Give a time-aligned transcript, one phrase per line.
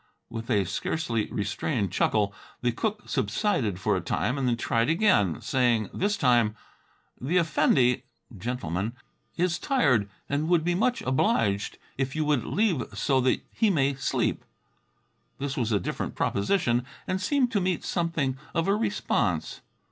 [0.31, 5.39] With a scarcely restrained chuckle, the cook subsided for a time and then tried again,
[5.41, 6.55] saying this time,
[7.21, 8.93] "The Effendi (gentleman)
[9.37, 13.93] is tired and would be much obliged if you would leave so that he may
[13.93, 14.43] sleep."
[15.37, 19.61] This was a different proposition and seemed to meet something of a response.